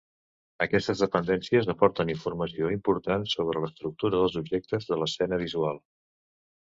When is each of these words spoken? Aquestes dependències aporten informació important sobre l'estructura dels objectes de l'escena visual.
Aquestes 0.65 1.01
dependències 1.03 1.67
aporten 1.73 2.11
informació 2.13 2.71
important 2.75 3.27
sobre 3.33 3.61
l'estructura 3.65 4.23
dels 4.23 4.39
objectes 4.43 4.89
de 4.93 4.99
l'escena 5.03 5.39
visual. 5.43 5.79